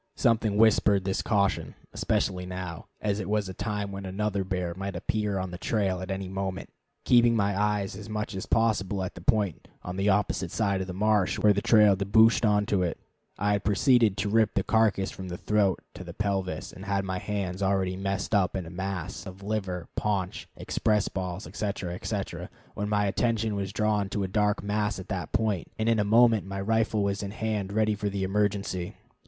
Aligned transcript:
Something 0.15 0.57
whispered 0.57 1.03
this 1.05 1.21
caution, 1.21 1.75
especially 1.93 2.47
now, 2.47 2.87
as 3.01 3.19
it 3.19 3.29
was 3.29 3.47
a 3.47 3.53
time 3.53 3.91
when 3.91 4.03
another 4.03 4.43
bear 4.43 4.73
might 4.73 4.95
appear 4.95 5.37
on 5.37 5.51
the 5.51 5.59
trail 5.59 6.01
at 6.01 6.09
any 6.09 6.27
moment. 6.27 6.71
Keeping 7.05 7.35
my 7.35 7.55
eyes 7.55 7.95
as 7.95 8.09
much 8.09 8.33
as 8.33 8.47
possible 8.47 9.03
at 9.03 9.13
the 9.13 9.21
point 9.21 9.67
on 9.83 9.97
the 9.97 10.09
opposite 10.09 10.49
side 10.49 10.81
of 10.81 10.87
the 10.87 10.93
marsh, 10.95 11.37
where 11.37 11.53
the 11.53 11.61
trail 11.61 11.95
debouched 11.95 12.45
on 12.45 12.65
to 12.65 12.81
it, 12.81 12.99
I 13.37 13.51
had 13.51 13.63
proceeded 13.63 14.17
to 14.17 14.29
rip 14.29 14.55
the 14.55 14.63
carcass 14.63 15.11
from 15.11 15.27
the 15.27 15.37
throat 15.37 15.83
to 15.93 16.03
the 16.03 16.15
pelvis, 16.15 16.73
and 16.73 16.85
had 16.85 17.05
my 17.05 17.19
hands 17.19 17.61
already 17.61 17.95
messed 17.95 18.33
up 18.33 18.55
in 18.55 18.65
a 18.65 18.71
mass 18.71 19.27
of 19.27 19.43
liver, 19.43 19.87
paunch, 19.95 20.47
express 20.55 21.09
balls, 21.09 21.45
etc., 21.45 21.93
etc., 21.93 22.49
when 22.73 22.89
my 22.89 23.05
attention 23.05 23.53
was 23.53 23.71
drawn 23.71 24.09
to 24.09 24.23
a 24.23 24.27
dark 24.27 24.63
mass 24.63 24.97
at 24.97 25.09
that 25.09 25.31
point, 25.31 25.67
and 25.77 25.87
in 25.87 25.99
a 25.99 26.03
moment 26.03 26.43
my 26.47 26.59
rifle 26.59 27.03
was 27.03 27.21
in 27.21 27.29
hand 27.29 27.71
ready 27.71 27.93
for 27.93 28.09
the 28.09 28.23
emergency. 28.23 28.95